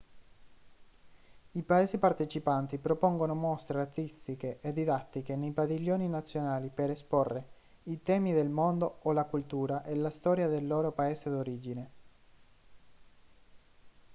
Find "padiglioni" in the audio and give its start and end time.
5.51-6.07